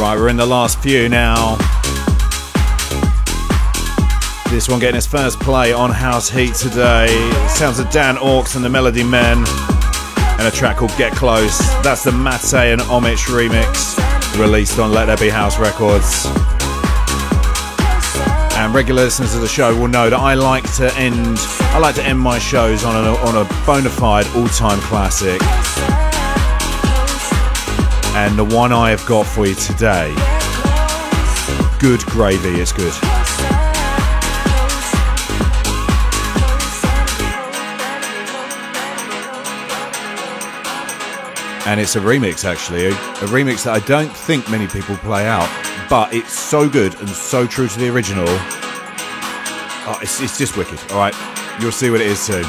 [0.00, 1.56] Right, we're in the last few now.
[4.48, 7.08] This one getting its first play on House Heat today.
[7.48, 9.44] Sounds of Dan Orks and the Melody Men,
[10.38, 11.58] and a track called Get Close.
[11.82, 16.57] That's the Mate and Omich remix, released on Let There Be House Records.
[18.78, 21.36] Regular listeners of the show will know that I like to end,
[21.74, 25.42] I like to end my shows on a, on a bona fide all-time classic.
[28.14, 30.14] And the one I have got for you today,
[31.80, 32.94] good gravy, it's good.
[41.66, 45.26] And it's a remix, actually, a, a remix that I don't think many people play
[45.26, 45.50] out,
[45.90, 48.28] but it's so good and so true to the original.
[49.90, 50.78] Oh, it's, it's just wicked.
[50.92, 51.14] All right,
[51.62, 52.44] you'll see what it is soon.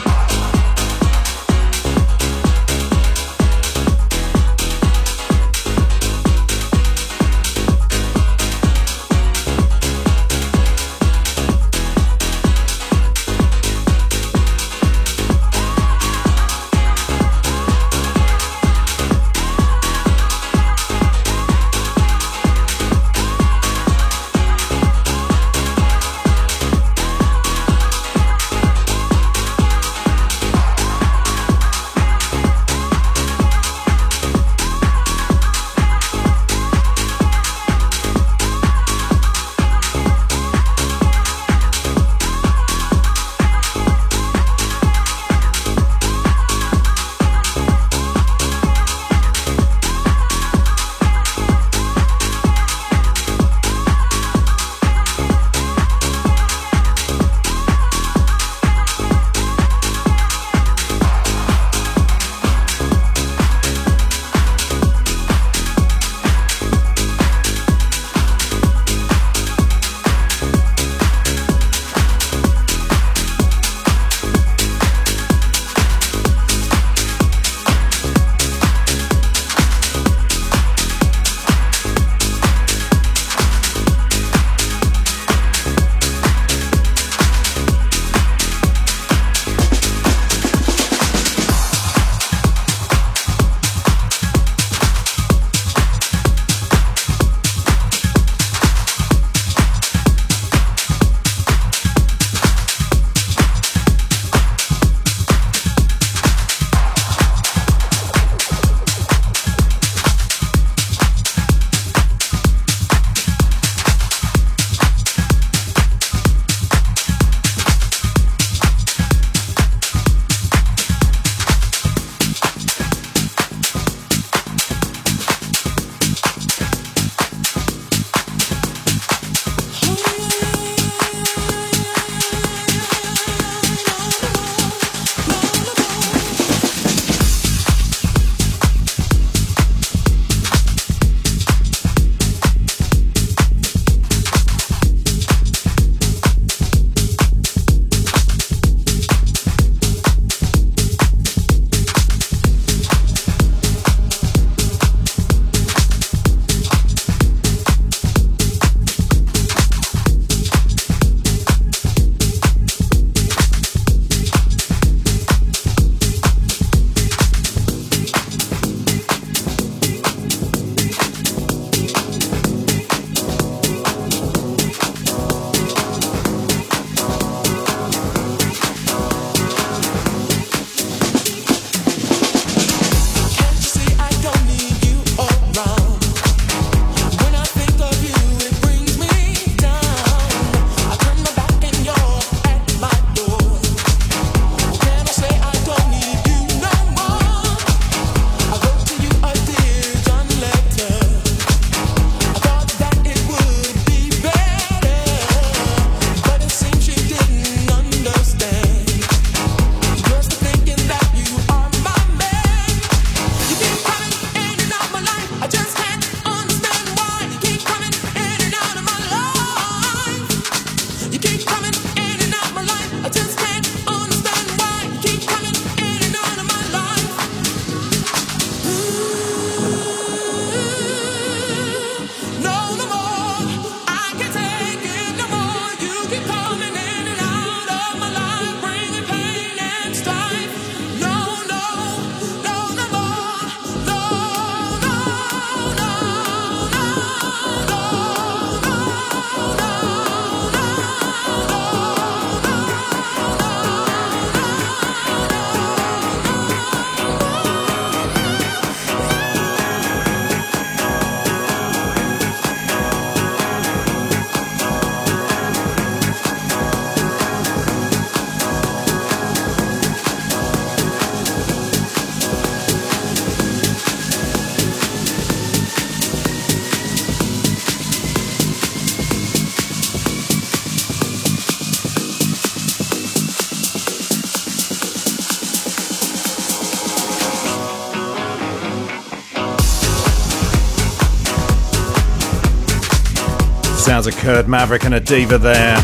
[293.99, 295.75] Sounds of Kurd Maverick and Adeva there.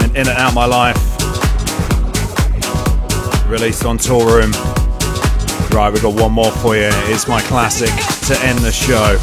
[0.00, 0.96] And In and Out My Life.
[3.48, 4.52] Released on Toolroom.
[5.74, 6.90] Right, we've got one more for you.
[7.10, 7.90] It's my classic
[8.28, 9.18] to end the show.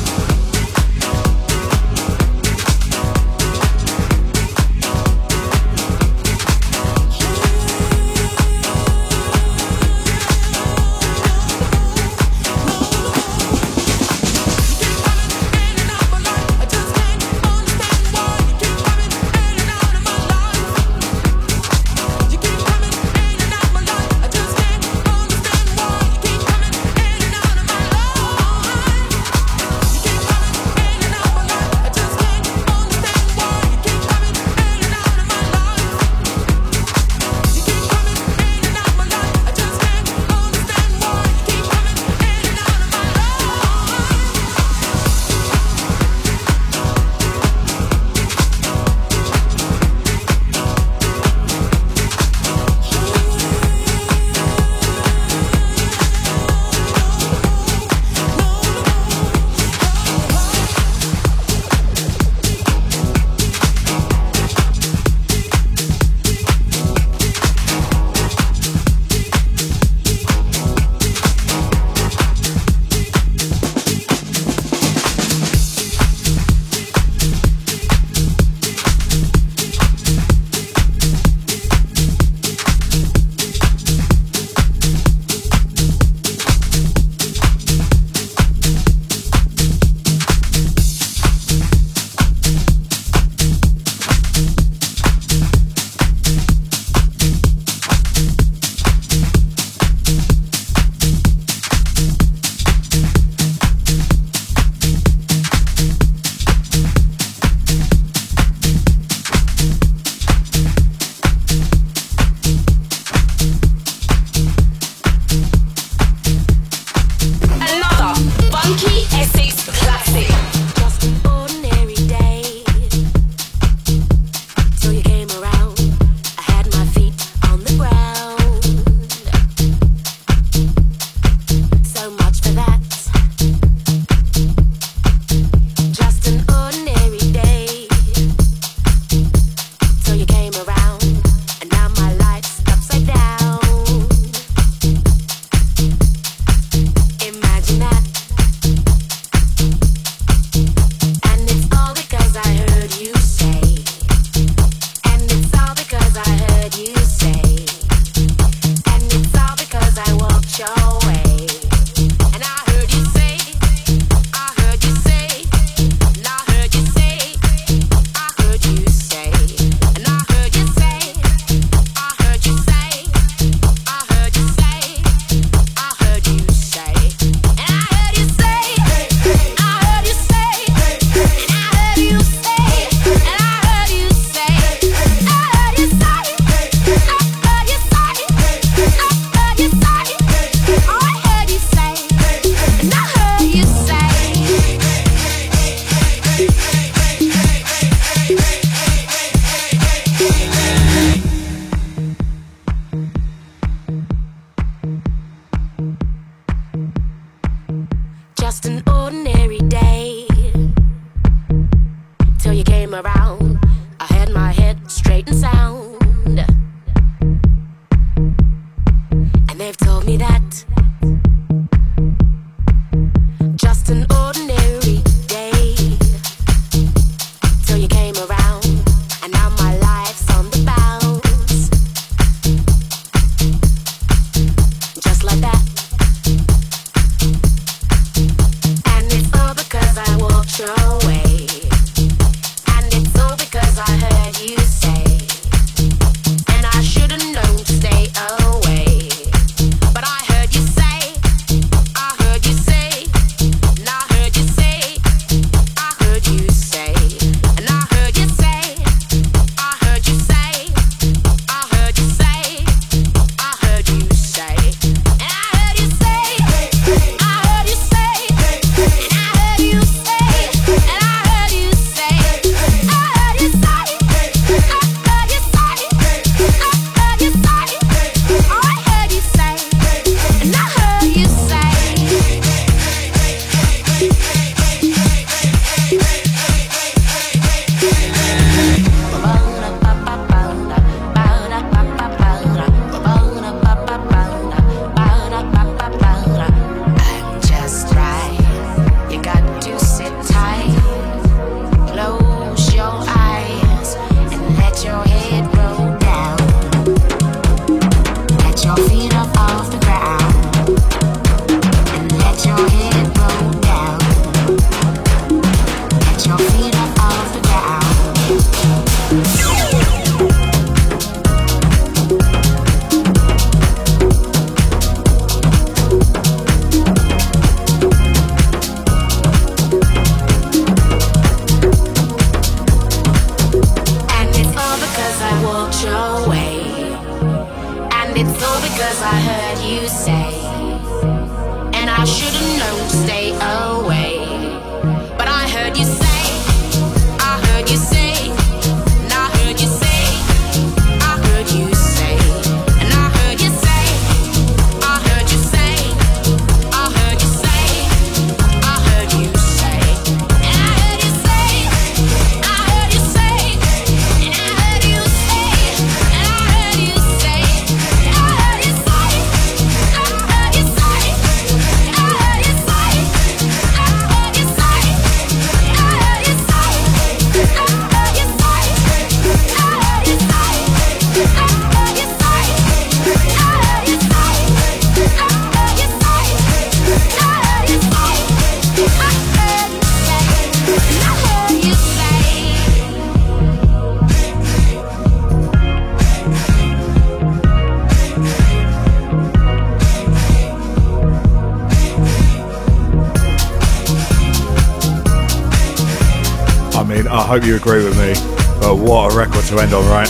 [407.31, 408.13] Hope you agree with me,
[408.59, 410.05] but what a record to end on, right?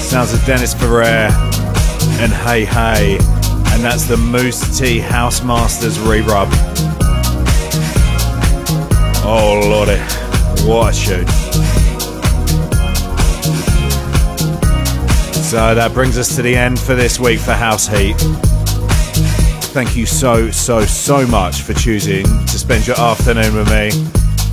[0.00, 1.30] Sounds of Dennis Ferrer
[2.18, 3.18] and Hey Hey,
[3.70, 6.48] and that's the Moose T House Masters re-rub.
[9.24, 10.00] Oh lordy,
[10.66, 11.28] what a shoot.
[15.44, 18.16] So that brings us to the end for this week for House Heat.
[19.72, 22.26] Thank you so, so, so much for choosing
[22.62, 23.90] spend your afternoon with me.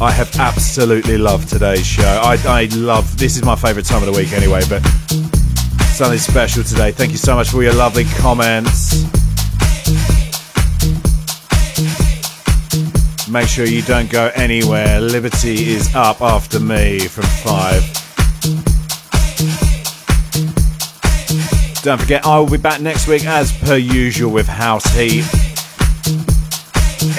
[0.02, 2.03] I have absolutely loved today's show.
[2.23, 4.81] I, I love this is my favourite time of the week anyway, but
[5.94, 6.91] something special today.
[6.91, 9.03] Thank you so much for your lovely comments.
[13.30, 14.99] Make sure you don't go anywhere.
[14.99, 17.84] Liberty is up after me from five.
[21.84, 25.26] Don't forget, I will be back next week as per usual with House Heat.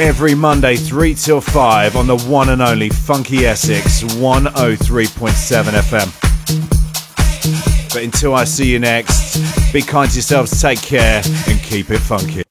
[0.00, 6.10] Every Monday, 3 till 5 on the one and only Funky Essex 103.7 FM.
[7.92, 9.36] But until I see you next,
[9.74, 12.44] be kind to yourselves, take care, and keep it funky.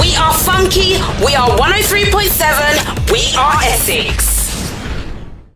[0.00, 0.98] We are funky.
[1.24, 3.12] We are 103.7.
[3.12, 4.37] We are Essex.